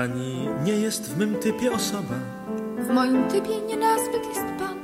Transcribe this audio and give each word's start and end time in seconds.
Pani 0.00 0.48
nie 0.64 0.72
jest 0.72 1.02
w 1.14 1.18
mym 1.18 1.34
typie 1.34 1.72
osoba, 1.72 2.14
W 2.88 2.94
moim 2.94 3.28
typie 3.28 3.60
nie 3.68 3.76
nazbyt 3.76 4.26
jest 4.26 4.40
pan. 4.58 4.78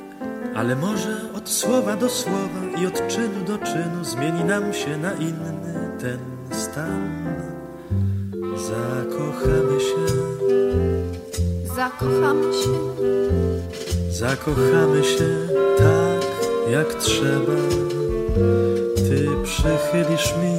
ale 0.57 0.77
może 0.77 1.17
od 1.35 1.49
słowa 1.49 1.97
do 1.97 2.09
słowa 2.09 2.61
i 2.83 2.87
od 2.87 3.09
czynu 3.09 3.45
do 3.47 3.59
czynu 3.59 4.05
zmieni 4.05 4.45
nam 4.45 4.73
się 4.75 4.97
na 4.97 5.13
inny 5.15 5.91
ten 6.01 6.19
stan. 6.51 7.25
Zakochamy 8.57 9.81
się, 9.81 10.07
Zakochamy 11.77 12.53
się, 12.53 12.79
zakochamy 14.11 15.05
się 15.05 15.29
tak 15.79 16.27
jak 16.71 16.95
trzeba. 16.95 17.57
Ty 18.97 19.29
przychylisz 19.45 20.35
mi, 20.37 20.55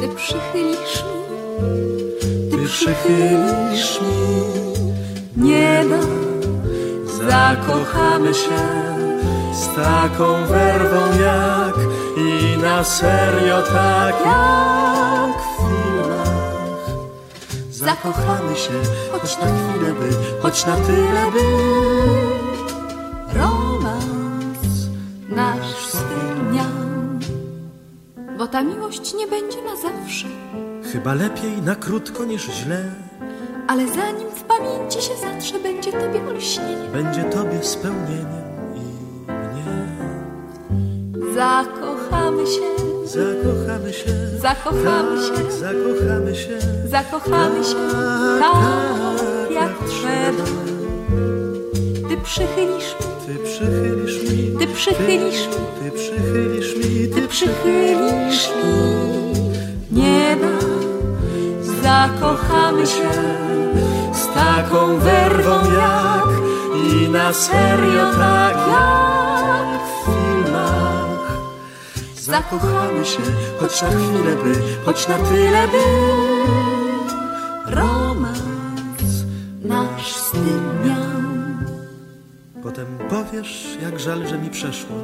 ty 0.00 0.08
przychylisz 0.16 0.69
przychylisz 2.80 4.00
mi 4.00 4.16
nieba. 5.36 6.00
Zakochamy 7.28 8.34
się 8.34 8.60
z 9.52 9.76
taką 9.76 10.46
werwą 10.46 11.00
jak 11.22 11.74
i 12.16 12.58
na 12.58 12.84
serio 12.84 13.62
tak 13.62 14.14
jak 14.24 15.36
w 15.42 15.56
filmach. 15.56 16.86
Zakochamy 17.70 18.56
się, 18.56 18.72
choć 19.12 19.38
na 19.38 19.46
chwilę 19.46 19.92
by, 19.92 20.40
choć 20.42 20.66
na 20.66 20.76
tyle 20.76 21.30
by. 21.32 21.44
Romans 23.38 24.88
nasz 25.28 25.86
spełniał. 25.86 26.80
Bo 28.38 28.46
ta 28.46 28.62
miłość 28.62 29.14
nie 29.14 29.26
będzie 29.26 29.62
na 29.62 29.76
zawsze, 29.76 30.26
Chyba 30.92 31.14
lepiej 31.14 31.62
na 31.62 31.74
krótko 31.74 32.24
niż 32.24 32.42
źle. 32.52 32.84
ale 33.68 33.86
zanim 33.88 34.28
w 34.34 34.42
pamięci 34.42 35.02
się 35.02 35.14
zatrze, 35.22 35.58
będzie 35.60 35.92
tobie 35.92 36.26
olśnienie. 36.28 36.88
Będzie 36.92 37.24
tobie 37.24 37.62
spełnieniem 37.62 38.44
i 38.74 38.80
mnie. 39.32 39.86
Zakochamy 41.34 42.46
się, 42.46 42.60
Zakochamy 43.04 43.92
się, 43.92 44.10
zakochamy 44.38 45.16
tak, 45.16 45.38
się, 45.38 45.50
zakochamy 45.58 46.34
się. 46.36 46.58
zakochamy 46.86 47.64
się 47.64 47.74
tak 48.40 49.50
jak 49.50 49.72
trzeba. 49.88 50.44
Ty 52.08 52.16
przychylisz 52.24 52.94
mi, 53.00 53.06
Ty 53.26 53.34
przychylisz 53.44 54.22
mi, 54.22 54.58
ty 54.58 54.66
przychylisz 54.66 55.46
mi. 55.46 55.54
ty 55.80 55.90
przychylisz 55.98 56.76
mi, 56.76 57.08
Ty 57.14 57.28
przychylisz 57.28 58.48
mi 58.50 59.00
nieba, 59.92 60.48
zakochamy 62.00 62.86
się 62.86 63.10
z 64.12 64.34
taką 64.34 64.98
werwą 64.98 65.50
jak 65.52 66.30
i 66.92 67.08
na 67.08 67.32
serio 67.32 68.12
tak 68.18 68.56
jak 68.56 69.68
w 69.86 70.04
filmach. 70.04 71.38
Zakochamy 72.16 73.04
się, 73.04 73.22
choć 73.60 73.82
na 73.82 73.88
chwilę 73.88 74.36
by, 74.44 74.54
choć 74.84 75.08
na 75.08 75.18
tyle 75.18 75.68
by. 75.68 75.84
romans 77.66 79.24
nasz 79.62 80.16
z. 80.16 80.30
Potem 82.62 82.86
powiesz, 83.10 83.78
jak 83.82 84.00
żal, 84.00 84.26
że 84.26 84.38
mi 84.38 84.50
przeszło, 84.50 84.96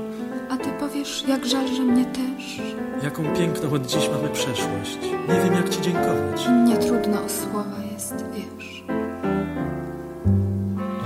Jak 1.28 1.46
żal, 1.46 1.68
że 1.68 1.82
mnie 1.82 2.04
też. 2.04 2.60
jaką 3.02 3.22
piękną 3.38 3.72
od 3.72 3.86
dziś 3.86 4.08
mamy 4.08 4.28
przeszłość. 4.28 4.98
Nie 5.28 5.40
wiem, 5.44 5.54
jak 5.54 5.68
ci 5.68 5.82
dziękować. 5.82 6.48
Nie 6.66 6.76
trudno 6.76 7.24
o 7.24 7.28
słowa 7.28 7.76
jest, 7.92 8.14
wiesz. 8.34 8.84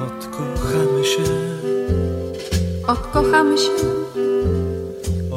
Odkochamy 0.03 1.05
się, 1.05 1.23
Odkochamy 2.87 3.59
się 3.59 3.71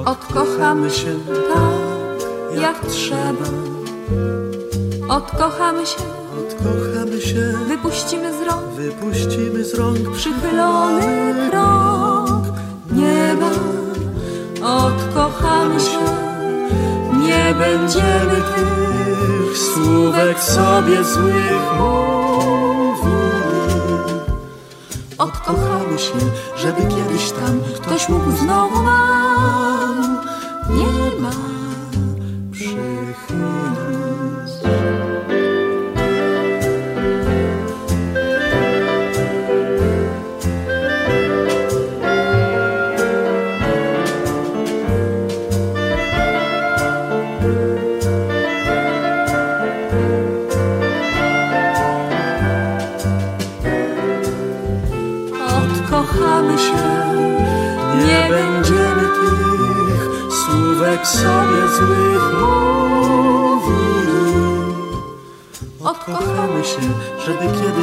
odkochamy 0.06 0.90
się 0.90 1.20
tak, 1.54 2.62
jak 2.62 2.86
trzeba. 2.86 3.46
Odkochamy 5.10 5.86
się, 5.86 6.04
Odkochamy 6.40 7.22
się, 7.22 7.54
wypuścimy 7.68 8.34
z 8.34 8.42
rąk 8.42 8.64
wypuścimy 8.76 9.64
z 9.64 9.74
rąk 9.74 10.12
przychylony 10.12 11.36
krok 11.50 12.42
nieba. 12.92 13.50
Odkochamy 14.64 15.80
się, 15.80 16.00
Nie 17.18 17.56
będziemy 17.60 18.42
tych 18.56 19.58
słówek 19.58 20.40
sobie 20.40 21.04
złych 21.04 21.74
mówili. 21.80 23.14
Odkochamy 25.18 26.00
się, 26.00 26.14
żeby 26.58 26.82
kiedyś 26.82 27.32
tam 27.32 27.62
ktoś 27.76 28.10
mógł 28.10 28.32
znowu 28.32 28.84
nam 28.84 30.18
nieba 30.70 31.30
przychylić. 31.30 31.53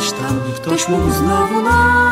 Kiedyś 0.00 0.12
tam. 0.12 0.40
Ktoś 0.56 0.88
mógł 0.88 1.10
znowu 1.10 1.62
nam 1.62 2.09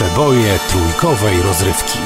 Przeboje 0.00 0.58
trójkowej 0.68 1.42
rozrywki. 1.42 1.98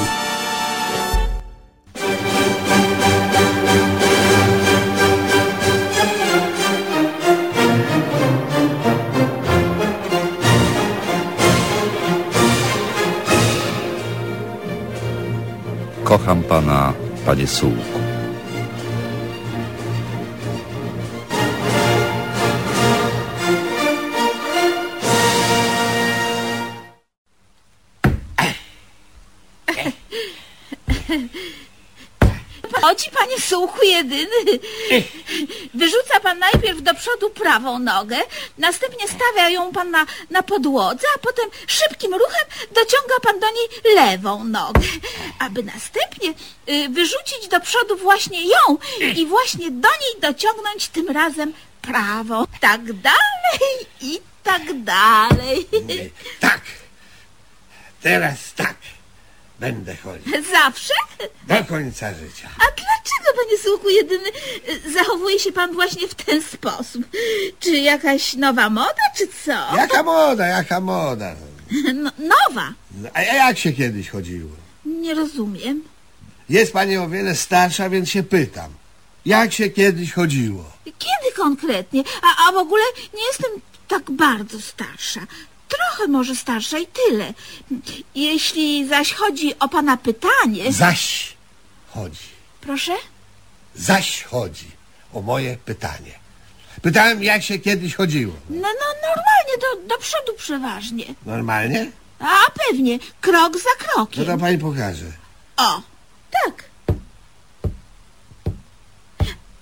Kocham 16.03 16.43
pana, 16.43 16.93
panie 17.25 17.47
Sułku. 17.47 17.94
Panie 33.17 33.39
sułku 33.41 33.83
jedyny. 33.83 34.59
Wyrzuca 35.73 36.19
pan 36.19 36.39
najpierw 36.39 36.81
do 36.81 36.93
przodu 36.93 37.29
prawą 37.29 37.79
nogę, 37.79 38.17
następnie 38.57 39.07
stawia 39.07 39.49
ją 39.49 39.71
pan 39.71 39.91
na, 39.91 40.05
na 40.29 40.43
podłodze, 40.43 41.07
a 41.15 41.19
potem 41.19 41.49
szybkim 41.67 42.13
ruchem 42.13 42.45
dociąga 42.71 43.15
pan 43.21 43.39
do 43.39 43.47
niej 43.47 43.95
lewą 43.95 44.43
nogę, 44.43 44.81
aby 45.39 45.63
następnie 45.63 46.29
y, 46.69 46.89
wyrzucić 46.89 47.47
do 47.47 47.59
przodu 47.59 47.97
właśnie 47.97 48.47
ją 48.47 48.77
i 49.15 49.25
właśnie 49.25 49.71
do 49.71 49.89
niej 49.89 50.21
dociągnąć 50.21 50.87
tym 50.87 51.09
razem 51.09 51.53
prawą. 51.81 52.45
Tak 52.59 52.93
dalej 52.93 53.87
i 54.01 54.19
tak 54.43 54.83
dalej. 54.83 55.67
Tak. 56.39 56.61
Teraz 58.01 58.53
tak. 58.55 58.75
Będę 59.59 59.95
chodził. 59.95 60.33
Zawsze? 60.51 60.93
Do 61.47 61.63
końca 61.65 62.13
życia. 62.13 62.49
A 62.57 62.63
dlaczego, 62.63 63.37
panie 63.43 63.57
słuchu 63.63 63.89
jedyny, 63.89 64.29
zachowuje 64.93 65.39
się 65.39 65.51
pan 65.51 65.73
właśnie 65.73 66.07
w 66.07 66.15
ten 66.15 66.41
sposób? 66.41 67.03
Czy 67.59 67.71
jakaś 67.71 68.33
nowa 68.33 68.69
moda, 68.69 69.01
czy 69.17 69.27
co? 69.45 69.75
Jaka 69.77 70.03
moda, 70.03 70.47
jaka 70.47 70.79
moda. 70.81 71.35
No, 71.93 72.11
nowa. 72.17 72.73
A 73.13 73.21
jak 73.21 73.57
się 73.57 73.73
kiedyś 73.73 74.09
chodziło? 74.09 74.49
Nie 74.85 75.13
rozumiem. 75.13 75.83
Jest 76.49 76.73
pani 76.73 76.97
o 76.97 77.09
wiele 77.09 77.35
starsza, 77.35 77.89
więc 77.89 78.09
się 78.09 78.23
pytam. 78.23 78.71
Jak 79.25 79.53
się 79.53 79.69
kiedyś 79.69 80.13
chodziło? 80.13 80.71
Kiedy 80.85 81.35
konkretnie? 81.35 82.03
A, 82.21 82.49
a 82.49 82.51
w 82.51 82.55
ogóle 82.57 82.83
nie 83.13 83.23
jestem 83.27 83.51
tak 83.87 84.11
bardzo 84.11 84.61
starsza. 84.61 85.21
Trochę 85.77 86.07
może 86.07 86.35
starsza 86.35 86.77
i 86.77 86.87
tyle. 86.87 87.33
Jeśli 88.15 88.87
zaś 88.87 89.13
chodzi 89.13 89.59
o 89.59 89.69
pana 89.69 89.97
pytanie... 89.97 90.73
Zaś 90.73 91.33
chodzi. 91.93 92.19
Proszę? 92.61 92.93
Zaś 93.75 94.23
chodzi 94.23 94.71
o 95.13 95.21
moje 95.21 95.57
pytanie. 95.57 96.11
Pytałem, 96.81 97.23
jak 97.23 97.43
się 97.43 97.59
kiedyś 97.59 97.95
chodziło. 97.95 98.33
No, 98.49 98.55
no 98.61 98.85
normalnie, 99.07 99.57
do, 99.61 99.87
do 99.95 100.01
przodu 100.01 100.33
przeważnie. 100.37 101.05
Normalnie? 101.25 101.91
A 102.19 102.37
pewnie, 102.67 102.99
krok 103.21 103.57
za 103.57 103.69
No 103.79 103.85
krokiem. 103.93 104.25
to 104.25 104.37
pani 104.37 104.57
pokaże. 104.57 105.05
O, 105.57 105.81
tak. 106.31 106.63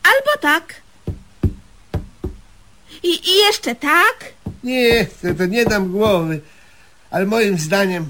Albo 0.04 0.42
tak. 0.42 0.74
I, 3.04 3.30
I 3.30 3.38
jeszcze 3.38 3.76
tak. 3.76 4.26
Nie 4.64 5.06
chcę, 5.06 5.36
to 5.36 5.46
nie 5.46 5.66
dam 5.66 5.92
głowy. 5.92 6.42
Ale 7.12 7.26
moim 7.26 7.60
zdaniem 7.60 8.10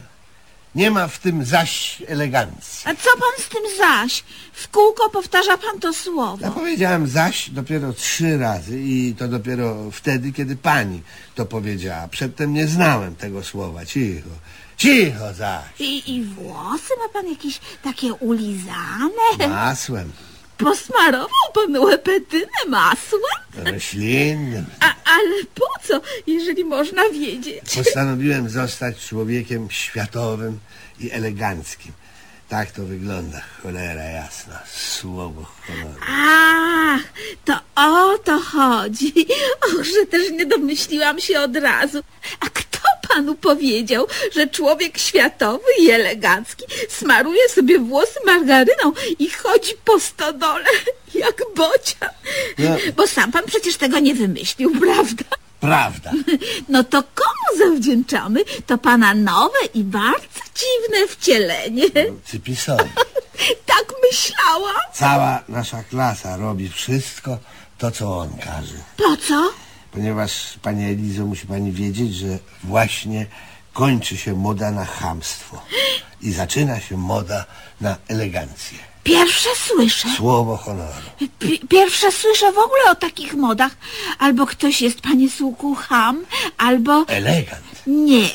nie 0.76 0.92
ma 0.92 1.08
w 1.08 1.20
tym 1.20 1.46
zaś 1.46 2.02
elegancji. 2.08 2.90
A 2.90 2.96
co 2.96 3.10
pan 3.20 3.46
z 3.46 3.50
tym 3.50 3.62
zaś? 3.78 4.24
W 4.54 4.68
kółko 4.68 5.10
powtarza 5.10 5.58
pan 5.58 5.80
to 5.80 5.94
słowo. 5.94 6.38
Ja 6.46 6.52
powiedziałem 6.52 7.08
zaś 7.08 7.50
dopiero 7.50 7.94
trzy 7.94 8.38
razy 8.38 8.80
i 8.80 9.16
to 9.18 9.28
dopiero 9.28 9.92
wtedy, 9.92 10.32
kiedy 10.32 10.56
pani 10.56 11.02
to 11.36 11.46
powiedziała. 11.46 12.08
Przedtem 12.08 12.54
nie 12.54 12.68
znałem 12.68 13.16
tego 13.16 13.44
słowa. 13.44 13.86
Cicho. 13.86 14.30
Cicho 14.78 15.34
zaś. 15.34 15.64
I, 15.80 16.16
I 16.16 16.24
włosy 16.24 16.94
ma 17.04 17.10
pan 17.14 17.30
jakieś 17.30 17.60
takie 17.84 18.14
ulizane? 18.14 19.48
Masłem. 19.50 20.12
Posmarował 20.64 21.52
pan 21.54 21.78
łepetynę 21.78 22.48
masłem? 22.68 23.22
Roślinnym. 23.74 24.66
A, 24.80 24.86
ale 25.06 25.44
po 25.56 25.88
co, 25.88 26.02
jeżeli 26.28 26.66
można 26.66 27.10
wiedzieć? 27.10 27.76
Postanowiłem 27.76 28.50
zostać 28.50 29.08
człowiekiem 29.08 29.72
światowym 29.72 30.60
i 31.00 31.12
eleganckim. 31.12 31.92
Tak 32.50 32.72
to 32.72 32.86
wygląda, 32.86 33.42
cholera 33.64 34.04
jasna, 34.04 34.60
słowo 34.76 35.46
honoru. 35.68 36.00
Ach, 36.10 37.02
to 37.46 37.60
o 37.76 38.18
to 38.18 38.40
chodzi. 38.40 39.14
Och, 39.66 39.86
że 39.86 40.06
też 40.06 40.32
nie 40.32 40.46
domyśliłam 40.46 41.20
się 41.20 41.40
od 41.40 41.56
razu. 41.56 42.04
A 42.40 42.50
panu 43.14 43.36
powiedział, 43.36 44.08
że 44.36 44.48
człowiek 44.48 44.98
światowy 44.98 45.66
i 45.80 45.92
elegancki 45.92 46.66
smaruje 46.90 47.50
sobie 47.50 47.80
włosy 47.80 48.20
margaryną 48.26 48.94
i 49.20 49.30
chodzi 49.30 49.72
po 49.86 50.00
stodole 50.00 50.66
jak 51.14 51.42
bocian? 51.56 52.10
No. 52.58 52.78
Bo 52.96 53.08
sam 53.08 53.32
pan 53.32 53.44
przecież 53.46 53.78
tego 53.78 54.00
nie 54.00 54.16
wymyślił, 54.16 54.72
prawda? 54.80 55.24
Prawda. 55.60 56.12
No 56.70 56.84
to 56.84 57.04
komu 57.04 57.58
zawdzięczamy 57.58 58.40
to 58.68 58.78
pana 58.78 59.14
nowe 59.14 59.60
i 59.74 59.84
bardzo 59.84 60.40
dziwne 60.56 61.08
wcielenie? 61.08 61.84
Cypisowi. 62.26 62.90
Tak 63.66 63.94
myślałam. 64.12 64.82
Cała 64.94 65.44
nasza 65.50 65.84
klasa 65.84 66.38
robi 66.38 66.70
wszystko 66.70 67.38
to, 67.78 67.92
co 67.92 68.18
on 68.18 68.30
każe. 68.30 68.76
Po 68.98 69.18
co? 69.18 69.63
Ponieważ, 69.94 70.54
pani 70.62 70.86
Elizo, 70.86 71.26
musi 71.26 71.48
pani 71.48 71.72
wiedzieć, 71.72 72.16
że 72.16 72.40
właśnie 72.64 73.26
kończy 73.74 74.18
się 74.18 74.34
moda 74.34 74.72
na 74.72 74.86
chamstwo 74.86 75.62
i 76.22 76.32
zaczyna 76.32 76.80
się 76.80 76.98
moda 76.98 77.46
na 77.82 77.96
elegancję. 78.08 78.78
Pierwsze 79.04 79.50
słyszę. 79.56 80.08
Słowo 80.18 80.58
honoru. 80.58 80.94
Pi- 81.40 81.60
Pierwsze 81.70 82.12
słyszę 82.12 82.52
w 82.52 82.58
ogóle 82.58 82.92
o 82.92 82.96
takich 82.96 83.34
modach. 83.34 83.76
Albo 84.20 84.46
ktoś 84.46 84.82
jest, 84.82 85.02
panie 85.02 85.30
Słuku, 85.30 85.76
ham, 85.76 86.26
albo 86.58 87.06
Elegant. 87.08 87.64
nie. 87.88 88.30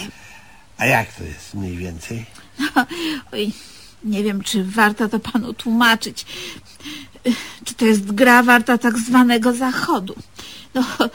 A 0.78 0.86
jak 0.86 1.12
to 1.12 1.24
jest 1.24 1.54
mniej 1.54 1.76
więcej? 1.76 2.24
Oj, 3.32 3.52
nie 4.04 4.22
wiem, 4.22 4.42
czy 4.42 4.64
warto 4.64 5.08
to 5.08 5.18
panu 5.20 5.52
tłumaczyć. 5.54 6.26
Czy 7.64 7.74
to 7.74 7.84
jest 7.84 8.12
gra 8.12 8.42
warta 8.42 8.78
tak 8.78 8.98
zwanego 8.98 9.52
zachodu? 9.54 10.14
No, 10.78 11.08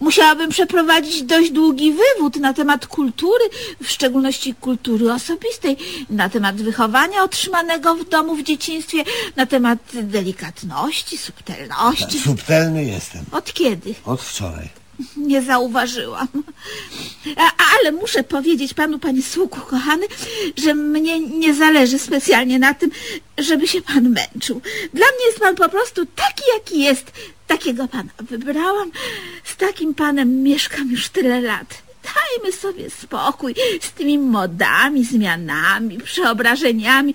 musiałabym 0.00 0.50
przeprowadzić 0.50 1.22
dość 1.22 1.50
długi 1.50 1.92
wywód 1.92 2.36
na 2.36 2.54
temat 2.54 2.86
kultury, 2.86 3.44
w 3.82 3.90
szczególności 3.90 4.54
kultury 4.54 5.12
osobistej, 5.12 5.76
na 6.10 6.28
temat 6.28 6.56
wychowania 6.56 7.22
otrzymanego 7.22 7.94
w 7.94 8.08
domu 8.08 8.36
w 8.36 8.42
dzieciństwie, 8.42 9.04
na 9.36 9.46
temat 9.46 9.78
delikatności, 9.92 11.18
subtelności. 11.18 12.18
Subtelny 12.18 12.84
jestem. 12.84 13.24
Od 13.32 13.52
kiedy? 13.52 13.94
Od 14.04 14.22
wczoraj. 14.22 14.79
Nie 15.16 15.42
zauważyłam. 15.42 16.28
Ale 17.80 17.92
muszę 17.92 18.22
powiedzieć 18.22 18.74
panu, 18.74 18.98
panie 18.98 19.22
Słuku, 19.22 19.60
kochany, 19.60 20.06
że 20.56 20.74
mnie 20.74 21.20
nie 21.20 21.54
zależy 21.54 21.98
specjalnie 21.98 22.58
na 22.58 22.74
tym, 22.74 22.90
żeby 23.38 23.68
się 23.68 23.82
pan 23.82 24.08
męczył. 24.08 24.60
Dla 24.94 25.06
mnie 25.06 25.26
jest 25.26 25.40
pan 25.40 25.54
po 25.56 25.68
prostu 25.68 26.06
taki, 26.06 26.42
jaki 26.54 26.80
jest. 26.80 27.12
Takiego 27.46 27.88
pana 27.88 28.10
wybrałam. 28.20 28.90
Z 29.44 29.56
takim 29.56 29.94
panem 29.94 30.42
mieszkam 30.42 30.90
już 30.90 31.08
tyle 31.08 31.40
lat. 31.40 31.82
Dajmy 32.04 32.52
sobie 32.52 32.90
spokój 32.90 33.54
z 33.80 33.92
tymi 33.92 34.18
modami, 34.18 35.04
zmianami, 35.04 35.98
przeobrażeniami, 35.98 37.14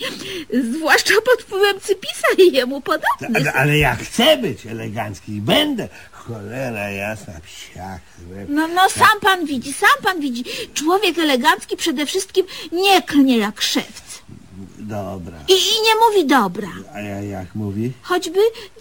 zwłaszcza 0.54 1.14
pod 1.14 1.42
wpływem 1.42 1.80
Cypisa 1.80 2.28
i 2.38 2.52
jemu 2.52 2.82
podobnych. 2.82 3.36
Ale, 3.36 3.54
ale 3.54 3.78
ja 3.78 3.96
chcę 3.96 4.38
być 4.38 4.66
elegancki 4.66 5.32
i 5.32 5.42
będę. 5.42 5.90
Cholera 6.28 6.90
jasna, 6.90 7.34
psiak. 7.44 8.02
zły. 8.28 8.46
No, 8.50 8.68
no, 8.68 8.90
sam 8.90 9.20
pan 9.22 9.46
widzi, 9.46 9.74
sam 9.74 9.98
pan 10.04 10.20
widzi. 10.22 10.44
Człowiek 10.74 11.20
elegancki 11.20 11.78
przede 11.78 12.06
wszystkim 12.06 12.46
nie 12.72 13.02
klnie 13.02 13.38
jak 13.38 13.62
szewc. 13.62 14.22
Dobra. 14.80 15.38
I, 15.48 15.52
I 15.54 15.82
nie 15.86 15.96
mówi 16.08 16.28
dobra. 16.28 16.68
A 16.94 17.00
ja 17.00 17.22
jak 17.22 17.56
mówi? 17.56 17.92
Choćby 18.02 18.40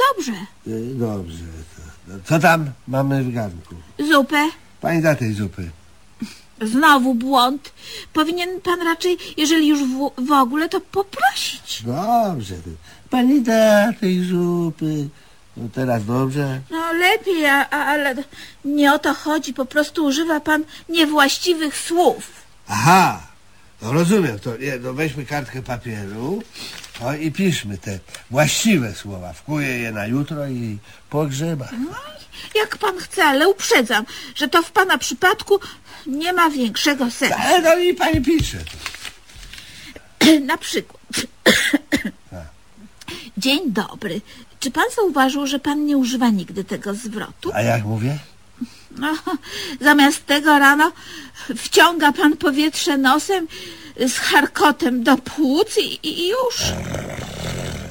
dobrze. 0.08 0.32
Y, 0.66 0.94
Dobrze. 0.94 1.44
To, 2.06 2.12
to, 2.12 2.18
co 2.28 2.38
tam 2.38 2.70
mamy 2.88 3.24
w 3.24 3.34
garnku? 3.34 3.74
Zupę. 4.10 4.48
Pani 4.80 5.02
da 5.02 5.14
tej 5.14 5.32
zupy. 5.32 5.70
Znowu 6.62 7.14
błąd. 7.14 7.72
Powinien 8.12 8.60
pan 8.60 8.82
raczej, 8.82 9.18
jeżeli 9.36 9.68
już 9.68 9.80
w, 9.84 10.10
w 10.26 10.32
ogóle, 10.32 10.68
to 10.68 10.80
poprosić. 10.80 11.82
Dobrze. 11.82 12.54
Pani 13.10 13.40
da 13.42 13.92
tej 14.00 14.24
zupy. 14.24 15.08
No 15.56 15.68
teraz 15.74 16.04
dobrze. 16.04 16.60
No 16.70 16.92
lepiej, 16.92 17.46
a, 17.46 17.68
a, 17.70 17.76
ale 17.76 18.14
nie 18.64 18.92
o 18.92 18.98
to 18.98 19.14
chodzi. 19.14 19.54
Po 19.54 19.66
prostu 19.66 20.04
używa 20.04 20.40
pan 20.40 20.64
niewłaściwych 20.88 21.76
słów. 21.76 22.30
Aha. 22.68 23.20
No 23.82 23.92
rozumiem. 23.92 24.38
To, 24.38 24.56
nie, 24.56 24.78
no 24.78 24.92
weźmy 24.94 25.26
kartkę 25.26 25.62
papieru 25.62 26.42
o, 27.00 27.12
i 27.14 27.32
piszmy 27.32 27.78
te 27.78 27.98
właściwe 28.30 28.94
słowa. 28.94 29.32
Wkuję 29.32 29.68
je 29.68 29.92
na 29.92 30.06
jutro 30.06 30.46
i 30.48 30.78
pogrzeba. 31.10 31.68
Jak 32.54 32.78
pan 32.78 32.98
chce, 32.98 33.24
ale 33.24 33.48
uprzedzam, 33.48 34.04
że 34.34 34.48
to 34.48 34.62
w 34.62 34.72
pana 34.72 34.98
przypadku 34.98 35.60
nie 36.06 36.32
ma 36.32 36.50
większego 36.50 37.10
sensu. 37.10 37.34
Ale 37.38 37.60
no 37.60 37.78
i 37.78 37.94
pani 37.94 38.20
pisze. 38.22 38.58
Na 40.46 40.56
przykład. 40.56 41.02
Dzień 43.38 43.72
dobry. 43.72 44.20
Czy 44.64 44.70
pan 44.70 44.84
zauważył, 44.96 45.46
że 45.46 45.58
pan 45.58 45.86
nie 45.86 45.96
używa 45.96 46.28
nigdy 46.28 46.64
tego 46.64 46.94
zwrotu? 46.94 47.50
A 47.54 47.62
jak 47.62 47.84
mówię? 47.84 48.18
No, 48.98 49.14
zamiast 49.80 50.26
tego 50.26 50.58
rano 50.58 50.92
wciąga 51.56 52.12
pan 52.12 52.36
powietrze 52.36 52.98
nosem 52.98 53.46
z 54.08 54.18
charkotem 54.18 55.02
do 55.02 55.16
płuc 55.16 55.78
i, 55.78 56.08
i 56.08 56.28
już. 56.28 56.62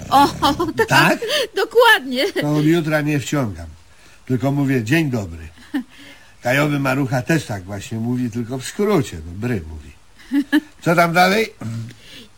O, 0.10 0.28
tak, 0.78 0.88
Tak? 0.88 1.20
dokładnie. 1.56 2.34
To 2.34 2.56
od 2.56 2.66
jutra 2.66 3.02
nie 3.02 3.20
wciągam. 3.20 3.68
Tylko 4.26 4.52
mówię 4.52 4.84
dzień 4.84 5.10
dobry. 5.10 5.48
Kajowy 6.42 6.80
Marucha 6.80 7.22
też 7.22 7.46
tak 7.46 7.64
właśnie 7.64 7.98
mówi, 7.98 8.32
tylko 8.32 8.58
w 8.58 8.66
skrócie. 8.66 9.18
No, 9.26 9.32
bry 9.36 9.62
mówi. 9.70 9.92
Co 10.82 10.96
tam 10.96 11.14
dalej? 11.14 11.54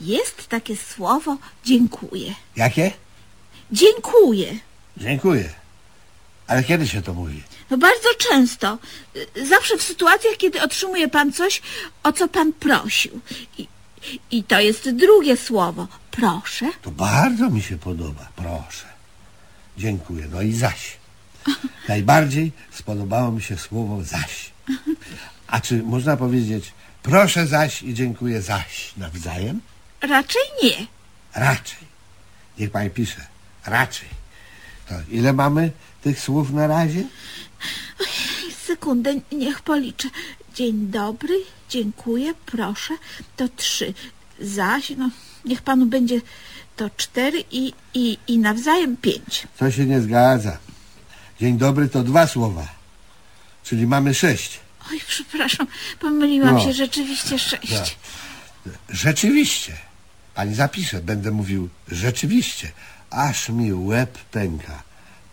Jest 0.02 0.48
takie 0.48 0.76
słowo 0.78 1.38
dziękuję. 1.66 2.34
Jakie? 2.56 2.92
Dziękuję. 3.72 4.60
Dziękuję. 4.98 5.50
Ale 6.48 6.64
kiedy 6.64 6.88
się 6.88 7.02
to 7.02 7.14
mówi? 7.14 7.44
No 7.70 7.78
bardzo 7.78 8.10
często. 8.18 8.78
Zawsze 9.50 9.78
w 9.78 9.84
sytuacjach, 9.84 10.38
kiedy 10.38 10.62
otrzymuje 10.62 11.08
pan 11.08 11.34
coś, 11.34 11.62
o 12.04 12.12
co 12.14 12.28
pan 12.28 12.54
prosił. 12.54 13.20
I, 13.58 13.68
i 14.32 14.44
to 14.44 14.60
jest 14.60 14.90
drugie 14.90 15.38
słowo. 15.38 15.88
Proszę. 16.12 16.72
To 16.82 16.92
bardzo 16.92 17.50
mi 17.50 17.62
się 17.62 17.78
podoba. 17.78 18.28
Proszę. 18.36 18.86
Dziękuję. 19.78 20.28
No 20.32 20.42
i 20.42 20.54
zaś. 20.54 20.98
Najbardziej 21.88 22.52
spodobało 22.72 23.32
mi 23.32 23.42
się 23.42 23.58
słowo 23.58 24.04
zaś. 24.04 24.52
A 25.48 25.62
czy 25.62 25.84
można 25.84 26.18
powiedzieć 26.18 26.74
proszę 27.04 27.48
zaś 27.48 27.84
i 27.84 27.94
dziękuję 27.94 28.42
zaś 28.42 28.94
nawzajem? 28.98 29.62
Raczej 30.02 30.42
nie. 30.64 30.88
Raczej. 31.36 31.88
Niech 32.60 32.72
pani 32.72 32.90
pisze. 32.90 33.35
Raczej. 33.66 34.08
To 34.90 34.96
ile 35.12 35.34
mamy 35.34 35.72
tych 36.02 36.20
słów 36.20 36.52
na 36.52 36.68
razie? 36.68 37.04
Sekundę, 38.68 39.14
niech 39.32 39.62
policzę. 39.62 40.10
Dzień 40.56 40.88
dobry, 40.88 41.34
dziękuję, 41.70 42.34
proszę. 42.46 42.94
To 43.36 43.48
trzy. 43.56 43.94
Zaś, 44.40 44.90
no, 44.98 45.10
niech 45.46 45.62
panu 45.62 45.86
będzie 45.86 46.22
to 46.76 46.90
cztery 46.98 47.44
i, 47.52 47.74
i, 47.94 48.18
i 48.28 48.38
nawzajem 48.38 48.98
pięć. 48.98 49.48
To 49.58 49.72
się 49.72 49.86
nie 49.86 50.02
zgadza. 50.02 50.58
Dzień 51.40 51.58
dobry 51.58 51.90
to 51.90 52.04
dwa 52.04 52.28
słowa. 52.28 52.68
Czyli 53.64 53.88
mamy 53.88 54.14
sześć. 54.14 54.60
Oj, 54.92 55.02
przepraszam, 55.08 55.68
pomyliłam 56.00 56.56
No. 56.56 56.60
się, 56.64 56.74
rzeczywiście 56.74 57.40
sześć. 57.40 57.98
Rzeczywiście. 58.90 59.78
Pani 60.36 60.56
zapisze, 60.56 61.02
będę 61.02 61.32
mówił 61.32 61.70
rzeczywiście. 61.88 62.72
Aż 63.16 63.50
mi 63.50 63.74
łeb 63.74 64.18
pęka. 64.32 64.84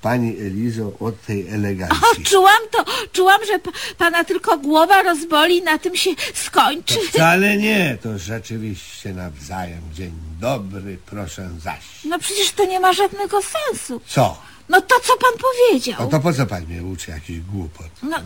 Pani 0.02 0.38
Elizo 0.38 0.92
od 1.00 1.22
tej 1.26 1.48
O, 1.48 1.52
elegancji. 1.52 2.24
czułam 2.24 2.60
to, 2.70 2.84
czułam, 3.12 3.40
że 3.46 3.58
pa, 3.58 3.70
pana 3.98 4.24
tylko 4.24 4.58
głowa 4.58 5.02
rozboli 5.02 5.62
na 5.62 5.78
tym 5.78 5.96
się 5.96 6.10
skończy. 6.34 6.94
To 6.94 7.00
wcale 7.00 7.56
nie, 7.56 7.98
to 8.02 8.18
rzeczywiście 8.18 9.14
nawzajem. 9.14 9.80
Dzień 9.94 10.12
dobry, 10.40 10.98
proszę 11.06 11.50
zaś. 11.60 11.80
No 12.04 12.18
przecież 12.18 12.52
to 12.52 12.64
nie 12.64 12.80
ma 12.80 12.92
żadnego 12.92 13.40
sensu. 13.42 14.00
Co? 14.06 14.42
No 14.72 14.80
to, 14.80 15.00
co 15.00 15.16
pan 15.16 15.32
powiedział. 15.38 15.96
No 16.00 16.06
to 16.06 16.20
po 16.20 16.32
co 16.32 16.46
pani 16.46 16.66
mnie 16.66 16.82
uczy 16.82 17.10
jakiś 17.10 17.40
głupot? 17.40 17.86
No, 18.02 18.16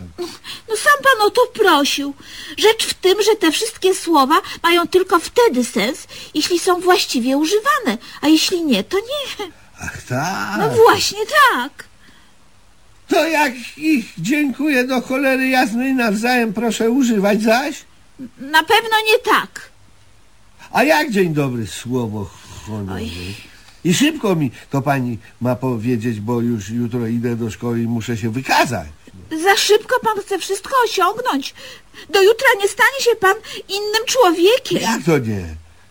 no 0.69 0.75
sam 0.75 0.93
pan 1.03 1.27
o 1.27 1.29
to 1.29 1.41
prosił. 1.53 2.13
Rzecz 2.57 2.85
w 2.85 2.93
tym, 2.93 3.21
że 3.23 3.35
te 3.35 3.51
wszystkie 3.51 3.95
słowa 3.95 4.41
mają 4.63 4.87
tylko 4.87 5.19
wtedy 5.19 5.65
sens, 5.65 6.07
jeśli 6.33 6.59
są 6.59 6.81
właściwie 6.81 7.37
używane, 7.37 7.97
a 8.21 8.27
jeśli 8.27 8.63
nie, 8.63 8.83
to 8.83 8.97
nie. 8.97 9.51
Ach 9.81 10.01
tak. 10.01 10.57
No 10.59 10.69
właśnie 10.69 11.19
tak. 11.53 11.83
To 13.07 13.27
jak 13.27 13.53
ich 13.77 14.05
dziękuję 14.17 14.83
do 14.83 15.01
cholery 15.01 15.47
jasnej 15.47 15.93
nawzajem 15.93 16.53
proszę 16.53 16.89
używać 16.89 17.41
zaś? 17.41 17.75
Na 18.39 18.63
pewno 18.63 18.97
nie 19.07 19.19
tak. 19.19 19.69
A 20.71 20.83
jak 20.83 21.11
dzień 21.11 21.33
dobry 21.33 21.67
słowo 21.67 22.29
honorowe? 22.65 23.01
I 23.87 23.93
szybko 23.93 24.35
mi 24.35 24.51
to 24.69 24.81
pani 24.81 25.17
ma 25.41 25.55
powiedzieć, 25.55 26.19
bo 26.19 26.41
już 26.41 26.69
jutro 26.69 27.07
idę 27.07 27.35
do 27.35 27.51
szkoły 27.51 27.81
i 27.81 27.87
muszę 27.87 28.17
się 28.17 28.29
wykazać. 28.29 28.87
Za 29.43 29.55
szybko 29.57 29.99
pan 29.99 30.17
chce 30.19 30.39
wszystko 30.39 30.69
osiągnąć. 30.85 31.53
Do 32.09 32.21
jutra 32.21 32.47
nie 32.61 32.67
stanie 32.67 32.99
się 33.01 33.15
pan 33.19 33.35
innym 33.69 34.05
człowiekiem. 34.05 34.81
Jak 34.81 35.03
to 35.03 35.17
nie? 35.17 35.45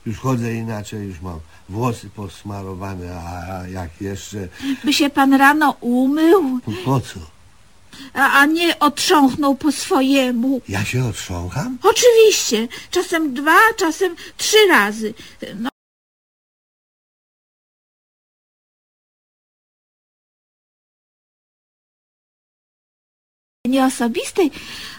Już 0.06 0.18
chodzę 0.18 0.54
inaczej, 0.54 1.06
już 1.06 1.20
mam 1.20 1.40
włosy 1.68 2.10
posmarowane, 2.16 3.16
a 3.16 3.68
jak 3.68 3.90
jeszcze... 4.00 4.48
By 4.84 4.92
się 4.92 5.10
pan 5.10 5.34
rano 5.34 5.76
umył, 5.80 6.60
po 6.84 7.00
co? 7.00 7.20
a, 8.14 8.32
a 8.32 8.46
nie 8.46 8.78
otrząchnął 8.78 9.54
po 9.54 9.72
swojemu. 9.72 10.60
Ja 10.68 10.84
się 10.84 11.04
otrzącham? 11.04 11.78
Oczywiście, 11.82 12.68
czasem 12.90 13.34
dwa, 13.34 13.58
czasem 13.76 14.16
trzy 14.36 14.66
razy. 14.68 15.14
No. 15.60 15.75
Nieosobistej. 23.68 24.50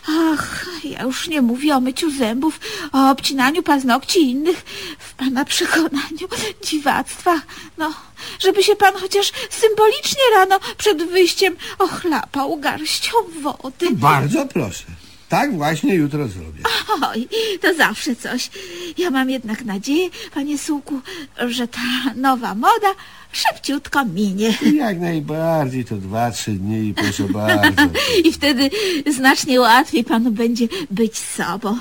Ach, 0.10 0.66
ja 0.84 1.04
już 1.04 1.28
nie 1.28 1.42
mówię 1.42 1.76
o 1.76 1.80
myciu 1.80 2.12
zębów, 2.12 2.60
o 2.92 3.10
obcinaniu 3.10 3.64
paznokci 3.64 4.20
i 4.20 4.32
innych 4.32 4.66
w 5.00 5.14
pana 5.14 5.46
przekonaniu 5.46 6.28
dziwactwa. 6.64 7.42
No, 7.78 7.94
żeby 8.40 8.64
się 8.64 8.76
pan 8.76 8.94
chociaż 8.94 9.32
symbolicznie 9.50 10.22
rano 10.34 10.60
przed 10.78 11.04
wyjściem 11.04 11.56
ochlapał 11.80 12.58
garścią 12.58 13.12
wody. 13.42 13.88
Bardzo 13.92 14.46
proszę. 14.46 14.84
Tak 15.30 15.58
właśnie 15.58 15.96
jutro 15.96 16.28
zrobię. 16.28 16.64
Oj, 17.04 17.28
to 17.62 17.74
zawsze 17.74 18.16
coś. 18.16 18.50
Ja 18.98 19.12
mam 19.12 19.30
jednak 19.30 19.66
nadzieję, 19.66 20.10
panie 20.34 20.58
Sułku, 20.58 21.02
że 21.48 21.68
ta 21.68 21.80
nowa 22.16 22.56
moda 22.56 22.88
szybciutko 23.32 24.06
minie. 24.06 24.58
Jak 24.74 25.00
najbardziej, 25.00 25.86
to 25.86 25.96
dwa, 25.96 26.32
trzy 26.32 26.52
dni 26.52 26.88
i 26.88 26.94
proszę 26.94 27.24
bardzo. 27.24 27.82
I 28.26 28.34
wtedy 28.34 28.70
znacznie 29.12 29.60
łatwiej 29.60 30.04
panu 30.04 30.32
będzie 30.32 30.68
być 30.92 31.18
sobą. 31.18 31.78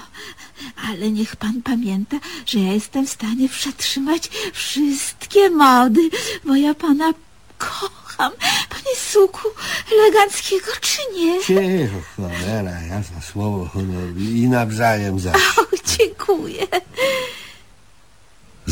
Ale 0.88 1.11
niech 1.11 1.37
pan 1.37 1.62
pamięta, 1.62 2.17
że 2.47 2.59
ja 2.59 2.73
jestem 2.73 3.07
w 3.07 3.11
stanie 3.11 3.49
przetrzymać 3.49 4.31
wszystkie 4.53 5.50
mody, 5.50 6.11
bo 6.45 6.57
ja 6.57 6.75
pana 6.75 7.12
kocham, 7.59 8.33
panie 8.69 8.97
Suku, 8.97 9.49
eleganckiego 9.93 10.73
czy 10.81 10.99
nie? 11.15 11.41
Cicho, 11.41 12.00
cholera, 12.17 12.81
jasne 12.81 13.23
słowo 13.33 13.65
honor 13.65 14.17
i 14.19 14.49
nawzajem 14.49 15.21
zaś. 15.21 15.43
O, 15.59 15.67
dziękuję. 15.99 16.67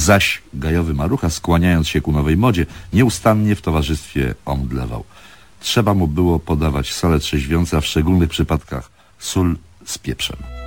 Zaś 0.04 0.42
gajowy 0.54 0.94
marucha, 0.94 1.30
skłaniając 1.30 1.88
się 1.88 2.00
ku 2.00 2.12
nowej 2.12 2.36
modzie, 2.36 2.66
nieustannie 2.92 3.54
w 3.56 3.62
towarzystwie 3.62 4.34
omdlewał. 4.44 5.04
Trzeba 5.60 5.94
mu 5.94 6.08
było 6.08 6.38
podawać 6.38 6.92
solę 6.92 7.18
trzeźwiące, 7.18 7.76
a 7.76 7.80
w 7.80 7.86
szczególnych 7.86 8.30
przypadkach 8.30 8.90
sól 9.18 9.56
z 9.84 9.98
pieprzem. 9.98 10.63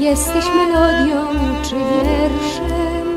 Jesteś 0.00 0.44
melodią 0.56 1.26
czy 1.62 1.74
wierszem. 1.74 3.08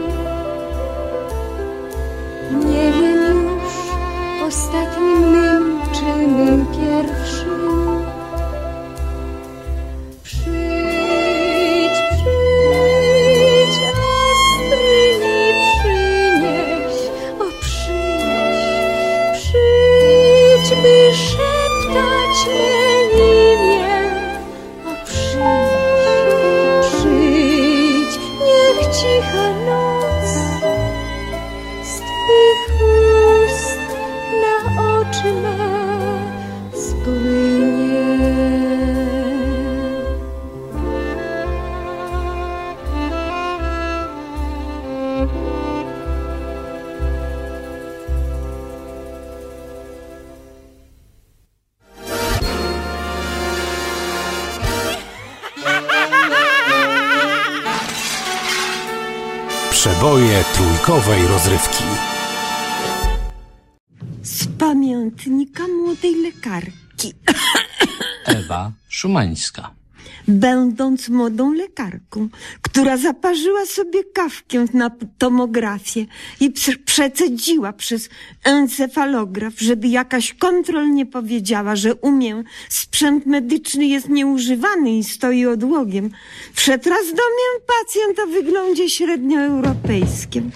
Nie 2.66 2.92
wiem 2.92 3.44
już, 3.44 3.74
ostatnim 4.48 5.32
mym 5.32 5.82
czynem 5.94 6.66
pierwszym. 6.66 7.81
Trójkowej 60.44 61.28
rozrywki. 61.28 61.84
Z 64.24 64.48
pamiętnika 64.48 65.68
młodej 65.68 66.16
lekarki. 66.16 67.14
Ewa 68.26 68.72
Szumańska. 68.90 69.81
Będąc 70.28 71.10
młodą 71.10 71.54
lekarką, 71.54 72.30
która 72.62 72.98
zaparzyła 72.98 73.66
sobie 73.66 74.04
kawkę 74.04 74.66
na 74.74 74.92
tomografię 75.18 76.06
i 76.40 76.52
prze- 76.52 76.78
przecedziła 76.86 77.74
przez 77.74 78.10
encefalograf, 78.44 79.54
żeby 79.60 79.88
jakaś 79.88 80.34
kontrol 80.34 80.92
nie 80.94 81.06
powiedziała, 81.06 81.76
że 81.76 81.96
umiem, 81.96 82.44
sprzęt 82.70 83.26
medyczny 83.26 83.86
jest 83.86 84.10
nieużywany 84.10 84.98
i 84.98 85.04
stoi 85.04 85.46
odłogiem. 85.46 86.10
Wszedł 86.54 86.90
raz 86.90 87.06
do 87.08 87.14
mnie 87.14 87.66
pacjent 87.68 88.20
o 88.20 88.28
wyglądzie 88.28 88.90
średnioeuropejskim. 88.90 90.52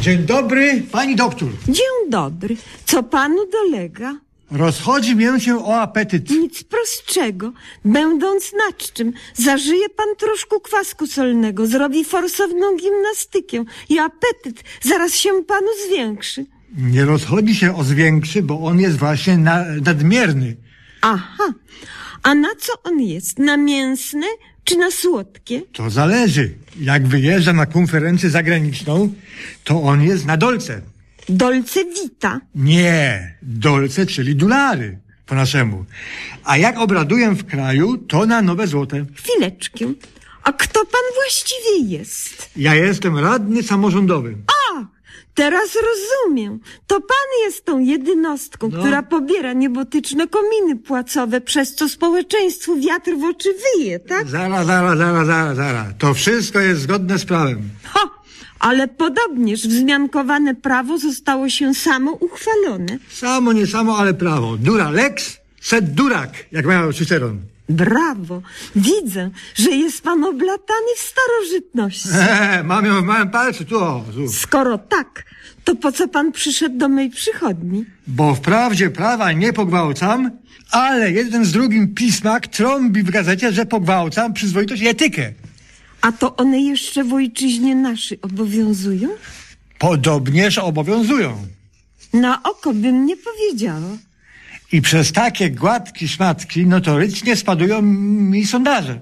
Dzień 0.00 0.18
dobry, 0.18 0.82
pani 0.92 1.16
doktor. 1.16 1.48
Dzień 1.68 2.10
dobry. 2.10 2.56
Co 2.86 3.02
panu 3.02 3.36
dolega? 3.52 4.14
Rozchodzi 4.50 5.16
mię 5.16 5.40
się 5.40 5.64
o 5.64 5.80
apetyt. 5.80 6.30
Nic 6.30 6.62
prostszego. 6.62 7.52
Będąc 7.84 8.52
naczczym, 8.66 9.12
zażyje 9.34 9.88
pan 9.88 10.06
troszkę 10.18 10.56
kwasku 10.62 11.06
solnego, 11.06 11.66
zrobi 11.66 12.04
forsowną 12.04 12.76
gimnastykę 12.76 13.64
i 13.88 13.98
apetyt 13.98 14.64
zaraz 14.82 15.14
się 15.14 15.30
panu 15.44 15.66
zwiększy. 15.88 16.46
Nie 16.76 17.04
rozchodzi 17.04 17.54
się 17.54 17.76
o 17.76 17.84
zwiększy, 17.84 18.42
bo 18.42 18.60
on 18.60 18.80
jest 18.80 18.96
właśnie 18.96 19.38
na, 19.38 19.64
nadmierny. 19.84 20.56
Aha. 21.00 21.52
A 22.22 22.34
na 22.34 22.48
co 22.58 22.72
on 22.84 23.00
jest? 23.00 23.38
Na 23.38 23.56
mięsne 23.56 24.26
czy 24.64 24.76
na 24.76 24.90
słodkie? 24.90 25.62
To 25.72 25.90
zależy. 25.90 26.54
Jak 26.80 27.06
wyjeżdża 27.06 27.52
na 27.52 27.66
konferencję 27.66 28.30
zagraniczną, 28.30 29.12
to 29.64 29.82
on 29.82 30.02
jest 30.02 30.26
na 30.26 30.36
dolce. 30.36 30.82
Dolce 31.28 31.84
vita. 31.84 32.40
Nie, 32.54 33.34
dolce, 33.42 34.06
czyli 34.06 34.36
dolary 34.36 34.98
po 35.26 35.34
naszemu. 35.34 35.84
A 36.44 36.56
jak 36.56 36.78
obraduję 36.78 37.30
w 37.30 37.44
kraju, 37.46 37.98
to 37.98 38.26
na 38.26 38.42
nowe 38.42 38.66
złote. 38.66 39.04
Chwileczkę. 39.14 39.84
A 40.42 40.52
kto 40.52 40.80
pan 40.80 41.00
właściwie 41.14 41.96
jest? 41.96 42.50
Ja 42.56 42.74
jestem 42.74 43.18
radny 43.18 43.62
samorządowy. 43.62 44.36
A, 44.46 44.84
teraz 45.34 45.68
rozumiem. 45.74 46.60
To 46.86 47.00
pan 47.00 47.44
jest 47.44 47.64
tą 47.64 47.78
jednostką, 47.78 48.68
No. 48.72 48.78
która 48.78 49.02
pobiera 49.02 49.52
niebotyczne 49.52 50.26
kominy 50.28 50.76
płacowe, 50.76 51.40
przez 51.40 51.74
co 51.74 51.88
społeczeństwu 51.88 52.76
wiatr 52.80 53.10
w 53.16 53.24
oczy 53.24 53.48
wyje, 53.76 53.98
tak? 53.98 54.28
Zara, 54.28 54.64
zara, 54.64 54.96
zara, 54.96 55.24
zara, 55.24 55.54
zara. 55.54 55.92
To 55.98 56.14
wszystko 56.14 56.60
jest 56.60 56.80
zgodne 56.82 57.18
z 57.18 57.24
prawem. 57.24 57.62
Ha! 57.84 58.00
Ale 58.60 58.88
podobnież 58.88 59.68
wzmiankowane 59.68 60.54
prawo 60.54 60.98
zostało 60.98 61.48
się 61.48 61.74
samo 61.74 62.12
uchwalone. 62.12 62.98
Samo, 63.08 63.52
nie 63.52 63.66
samo, 63.66 63.98
ale 63.98 64.14
prawo. 64.14 64.56
Dura 64.56 64.90
lex, 64.90 65.36
sed 65.60 65.94
durak, 65.94 66.30
jak 66.52 66.66
miał 66.66 66.92
Cyceron. 66.92 67.40
Brawo! 67.68 68.42
Widzę, 68.76 69.30
że 69.54 69.70
jest 69.70 70.02
pan 70.02 70.24
oblatany 70.24 70.90
w 70.96 71.00
starożytności. 71.00 72.08
Eee, 72.14 72.64
mam 72.64 72.84
ją 72.86 73.02
w 73.02 73.04
małym 73.04 73.30
palcu, 73.30 73.64
tu, 73.64 73.78
o, 73.78 74.04
tu. 74.14 74.28
Skoro 74.32 74.78
tak, 74.78 75.24
to 75.64 75.76
po 75.76 75.92
co 75.92 76.08
pan 76.08 76.32
przyszedł 76.32 76.78
do 76.78 76.88
mej 76.88 77.10
przychodni? 77.10 77.84
Bo 78.06 78.34
wprawdzie 78.34 78.90
prawa 78.90 79.32
nie 79.32 79.52
pogwałcam, 79.52 80.30
ale 80.70 81.12
jeden 81.12 81.44
z 81.44 81.52
drugim 81.52 81.94
pismak 81.94 82.46
trąbi 82.46 83.02
w 83.02 83.10
gazecie, 83.10 83.52
że 83.52 83.66
pogwałcam 83.66 84.32
przyzwoitość 84.32 84.82
i 84.82 84.88
etykę. 84.88 85.32
A 86.00 86.12
to 86.12 86.36
one 86.36 86.60
jeszcze 86.60 87.04
w 87.04 87.14
ojczyźnie 87.14 87.76
naszej 87.76 88.20
obowiązują? 88.20 89.08
Podobnież 89.78 90.58
obowiązują. 90.58 91.46
Na 92.12 92.42
oko 92.42 92.74
bym 92.74 93.06
nie 93.06 93.16
powiedziała. 93.16 93.96
I 94.72 94.82
przez 94.82 95.12
takie 95.12 95.50
gładki 95.50 96.08
szmatki 96.08 96.66
notorycznie 96.66 97.36
spadują 97.36 97.82
mi 97.82 98.46
sondaże. 98.46 99.00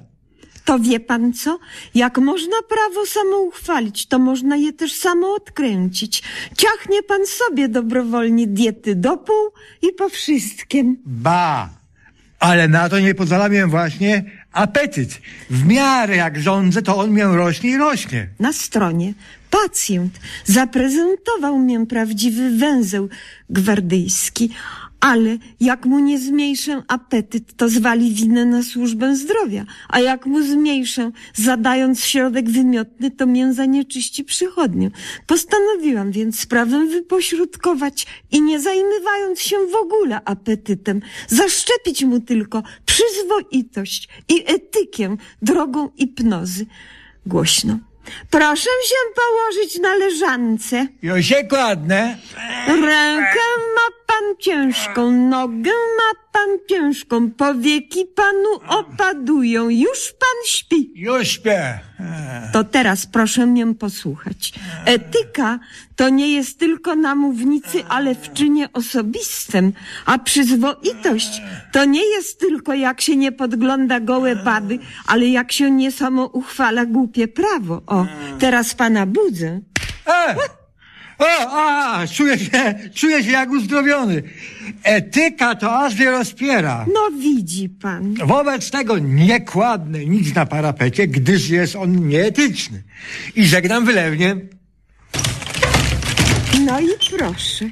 To 0.65 0.79
wie 0.79 1.01
pan 1.01 1.33
co? 1.33 1.59
Jak 1.95 2.19
można 2.19 2.57
prawo 2.69 3.07
samo 3.07 3.39
uchwalić, 3.39 4.07
to 4.07 4.19
można 4.19 4.57
je 4.57 4.73
też 4.73 4.93
samo 4.95 5.35
odkręcić. 5.35 6.23
Ciachnie 6.57 7.03
pan 7.03 7.27
sobie 7.27 7.69
dobrowolnie 7.69 8.47
diety 8.47 8.95
do 8.95 9.17
pół 9.17 9.53
i 9.83 9.93
po 9.93 10.09
wszystkim. 10.09 11.03
Ba! 11.07 11.71
Ale 12.39 12.69
na 12.69 12.89
to 12.89 13.01
nie 13.01 13.15
pozwala 13.15 13.49
właśnie 13.67 14.25
apetyt. 14.59 15.21
W 15.51 15.66
miarę 15.66 16.16
jak 16.16 16.38
rządzę, 16.38 16.83
to 16.83 16.97
on 16.97 17.11
mię 17.11 17.25
rośnie 17.25 17.71
i 17.71 17.77
rośnie. 17.77 18.29
Na 18.38 18.53
stronie 18.53 19.14
pacjent 19.51 20.21
zaprezentował 20.44 21.59
mię 21.59 21.87
prawdziwy 21.87 22.51
węzeł 22.51 23.09
gwardyjski, 23.51 24.51
ale 25.01 25.39
jak 25.61 25.87
mu 25.87 25.99
nie 25.99 26.19
zmniejszę 26.19 26.83
apetyt, 26.89 27.57
to 27.57 27.69
zwali 27.69 28.15
winę 28.15 28.45
na 28.45 28.63
służbę 28.63 29.17
zdrowia, 29.17 29.65
a 29.89 30.01
jak 30.01 30.27
mu 30.27 30.43
zmniejszę, 30.43 31.11
zadając 31.35 32.05
środek 32.05 32.51
wymiotny, 32.51 33.11
to 33.11 33.27
mię 33.27 33.53
zanieczyści 33.53 34.25
przychodnią. 34.25 34.91
Postanowiłam 35.27 36.13
więc 36.13 36.41
sprawę 36.41 36.87
wypośrodkować 36.87 38.07
i 38.31 38.43
nie 38.43 38.61
zajmowając 38.61 39.41
się 39.41 39.57
w 39.67 39.75
ogóle 39.75 40.21
apetytem, 40.25 41.01
zaszczepić 41.29 42.05
mu 42.05 42.21
tylko 42.21 42.63
przyzwoitość 42.87 44.09
i 44.29 44.45
etykę 44.47 45.17
drogą 45.43 45.91
hipnozy. 45.99 46.67
Głośno. 47.27 47.79
Proszę 48.31 48.71
się 48.89 48.97
położyć 49.15 49.79
na 49.79 49.95
leżance. 49.95 50.87
Jo 51.03 51.23
się 51.23 51.45
kładnę. 51.45 52.19
Rękę 52.67 53.41
ma 53.75 53.98
pan 54.09 54.37
ciężką, 54.38 55.11
nogę 55.11 55.71
ma 55.71 56.21
pan 56.33 56.59
ciężką, 56.68 57.31
powieki 57.31 58.07
panu 58.07 58.79
opadują, 58.81 59.68
już 59.68 60.12
pan 60.18 60.38
śpi. 60.47 60.92
Już 60.94 61.29
śpię. 61.29 61.81
To 62.53 62.64
teraz 62.64 63.07
proszę 63.07 63.47
mnie 63.47 63.75
posłuchać. 63.75 64.53
Etyka 64.85 65.59
to 65.97 66.09
nie 66.09 66.33
jest 66.33 66.59
tylko 66.59 66.94
na 66.94 67.14
mównicy, 67.14 67.85
ale 67.88 68.14
w 68.14 68.33
czynie 68.33 68.68
osobistym, 68.73 69.73
a 70.07 70.18
przyzwoitość 70.18 71.42
to 71.73 71.85
nie 71.85 72.05
jest 72.05 72.40
tylko 72.40 72.75
jak 72.75 73.01
się 73.01 73.16
nie 73.16 73.33
podgląda 73.33 74.01
gołe 74.01 74.37
baby, 74.37 74.79
ale 75.07 75.27
jak 75.27 75.53
się 75.53 75.71
nie 75.71 75.92
samo 75.92 76.27
uchwala 76.27 76.87
głupie 76.87 77.29
prawo. 77.29 77.83
O, 77.87 78.07
teraz 78.38 78.75
pana 78.75 79.07
budzę. 79.07 79.61
E! 80.07 80.58
O, 81.18 81.50
a, 81.50 82.07
czuję 82.07 82.38
się, 82.38 82.74
czuję 82.94 83.24
się 83.24 83.31
jak 83.31 83.50
uzdrowiony. 83.50 84.22
Etyka 84.83 85.54
to 85.54 85.78
aż 85.78 85.94
mnie 85.94 86.11
rozpiera. 86.11 86.87
No 86.94 87.18
widzi 87.18 87.68
pan. 87.68 88.14
Wobec 88.14 88.70
tego 88.70 88.98
nie 88.98 89.40
kładnę 89.40 90.04
nic 90.04 90.35
na 90.35 90.46
parapecie, 90.46 91.07
gdyż 91.07 91.50
jest 91.50 91.76
on 91.76 92.09
nieetyczny. 92.09 92.83
I 93.37 93.44
żegnam 93.44 93.85
wylewnie. 93.85 94.37
No 96.64 96.81
i 96.81 96.88
proszę. 97.16 97.70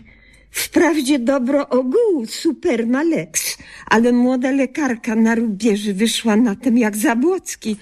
Wprawdzie 0.51 1.19
dobro 1.19 1.69
ogółu 1.69 2.27
superma 2.29 3.03
lex, 3.03 3.59
ale 3.87 4.13
młoda 4.13 4.51
lekarka 4.51 5.15
na 5.15 5.35
rubieży 5.35 5.95
wyszła 5.95 6.37
na 6.37 6.57
tym 6.57 6.79
jak 6.79 6.97
Zabłocki, 6.97 7.77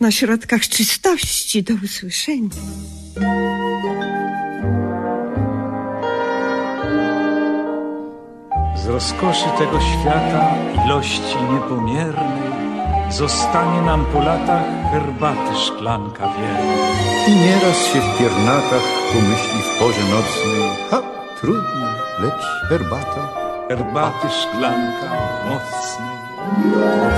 na 0.00 0.10
środkach 0.10 0.68
czystości 0.68 1.62
do 1.62 1.74
usłyszenia. 1.84 2.48
Z 8.88 8.90
rozkoszy 8.90 9.44
tego 9.58 9.80
świata, 9.80 10.54
ilości 10.84 11.36
niepomiernej, 11.52 12.52
zostanie 13.10 13.82
nam 13.82 14.04
po 14.12 14.20
latach 14.20 14.64
herbaty 14.92 15.56
szklanka 15.66 16.28
wierna. 16.28 16.74
I 17.26 17.36
nieraz 17.36 17.76
się 17.86 18.00
w 18.00 18.18
piernatach 18.18 18.86
pomyśli 19.12 19.62
w 19.62 19.78
porze 19.78 20.00
nocnej, 20.00 20.70
ha, 20.90 21.02
trudno, 21.40 21.86
lecz 22.18 22.68
herbata. 22.68 23.28
Herbaty 23.68 24.28
szklanka 24.30 25.08
mocnej. 25.48 26.18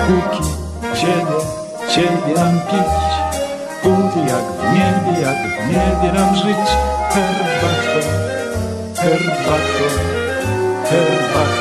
Póki 0.07 0.49
ciebie, 1.01 1.41
ciebie 1.95 2.35
nam 2.37 2.61
pić, 2.71 2.93
póki 3.83 4.21
jak 4.29 4.45
w 4.59 4.63
niebie, 4.75 5.21
jak 5.23 5.37
w 5.37 5.67
niebie 5.69 6.13
nam 6.19 6.37
żyć, 6.37 6.67
herbatką, 7.11 8.01
herbatką, 8.97 9.85
herbatką. 10.85 11.60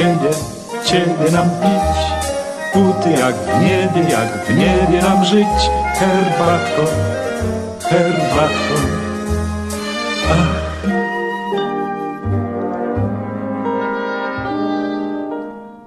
Ciebie, 0.00 0.30
ciebie 0.84 1.30
nam 1.32 1.50
pić, 1.50 1.96
póty 2.72 3.10
jak 3.10 3.34
w 3.34 3.62
niebie, 3.62 4.10
jak 4.10 4.46
w 4.46 4.56
niebie 4.56 5.02
nam 5.02 5.24
żyć, 5.24 5.70
herbatką, 5.94 6.82
herbatką. 7.80 8.74
Ach. 10.32 10.60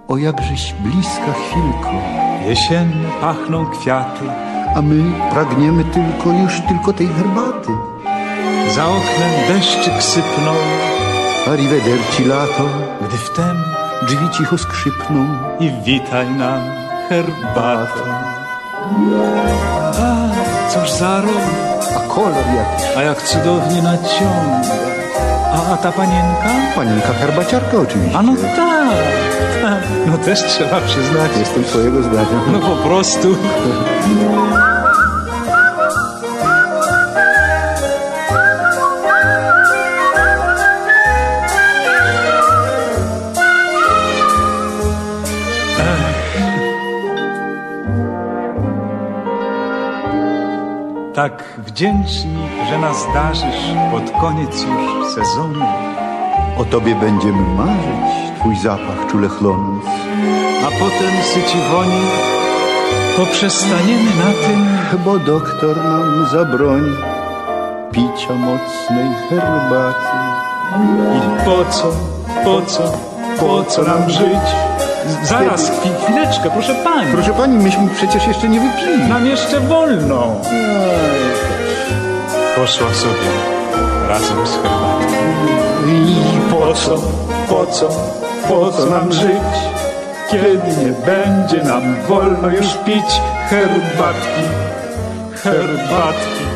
O 0.07 0.17
jakżeś 0.17 0.73
bliska 0.73 1.33
chwilko, 1.33 1.93
Jesienne 2.47 3.09
pachną 3.21 3.65
kwiaty, 3.65 4.25
a 4.75 4.81
my 4.81 5.03
pragniemy 5.31 5.83
tylko 5.83 6.29
już 6.29 6.61
tylko 6.67 6.93
tej 6.93 7.07
herbaty. 7.07 7.71
za 8.75 8.85
oknem 8.85 9.31
deszczyk 9.47 10.03
sypnął, 10.03 10.55
Arrivederci 11.47 12.25
lato, 12.25 12.69
gdy 13.01 13.17
wtem 13.17 13.72
drzwi 14.07 14.29
cicho 14.37 14.57
skrzypną. 14.57 15.25
i 15.59 15.71
witaj 15.85 16.29
nam 16.29 16.61
herbatą. 17.09 18.03
A, 19.99 20.69
cóż 20.73 20.91
za 20.91 21.21
rok, 21.21 21.43
A 21.97 22.13
kolor 22.13 22.45
jakiś, 22.55 22.97
a 22.97 23.01
jak 23.01 23.21
cudownie 23.21 23.81
naciąga. 23.81 24.61
A, 25.53 25.73
a 25.73 25.77
ta 25.77 25.91
panienka? 25.91 26.49
panienka 26.75 27.13
herbaciarka 27.13 27.77
oczywiście. 27.77 28.17
A 28.17 28.21
no 28.21 28.33
tak, 28.35 29.83
no 30.11 30.17
też 30.17 30.43
trzeba 30.43 30.81
przyznać. 30.81 31.31
Jestem 31.39 31.63
twojego 31.63 32.03
zdania. 32.03 32.39
No 32.51 32.59
po 32.59 32.75
prostu. 32.75 33.27
wdzięczni, 51.73 52.37
że 52.69 52.77
nas 52.77 52.97
darzysz 53.13 53.63
pod 53.91 54.21
koniec 54.21 54.63
już 54.63 55.13
sezonu. 55.15 55.65
O 56.57 56.65
tobie 56.65 56.95
będziemy 56.95 57.41
marzyć, 57.57 58.39
twój 58.39 58.55
zapach 58.57 59.07
czule 59.11 59.27
chlonąc. 59.29 59.85
A 60.65 60.65
potem 60.79 61.11
syci 61.33 61.57
woni, 61.71 62.01
poprzestaniemy 63.17 64.03
na 64.25 64.31
tym, 64.47 64.73
Bo 65.05 65.19
doktor 65.19 65.77
nam 65.77 66.27
zabroni 66.31 66.95
picia 67.91 68.33
mocnej 68.33 69.09
herbaty. 69.29 70.17
I 71.17 71.45
po 71.45 71.71
co, 71.71 71.91
po 72.43 72.61
co, 72.61 72.91
po 73.39 73.63
co 73.63 73.83
nam 73.83 74.09
żyć? 74.09 74.43
Zaraz, 75.23 75.71
chwi- 75.71 76.03
chwileczkę, 76.03 76.49
proszę 76.53 76.75
pani. 76.75 77.11
Proszę 77.11 77.33
pani, 77.33 77.57
myśmy 77.57 77.87
przecież 77.95 78.27
jeszcze 78.27 78.49
nie 78.49 78.59
wypili. 78.59 79.09
Nam 79.09 79.25
jeszcze 79.25 79.59
wolno. 79.59 80.23
Poszła 82.55 82.93
sobie 82.93 83.29
razem 84.07 84.47
z 84.47 84.51
herbatą. 84.55 85.13
I 85.87 86.51
po 86.51 86.73
co, 86.73 86.95
po 87.49 87.65
co, 87.65 87.89
po 88.47 88.71
co 88.71 88.85
nam 88.85 89.13
żyć? 89.13 89.53
Kiedy 90.31 90.67
nie 90.67 90.93
będzie 91.05 91.63
nam 91.63 91.95
wolno 92.07 92.49
już 92.49 92.67
pić 92.85 93.21
herbatki, 93.49 94.41
herbatki. 95.43 96.52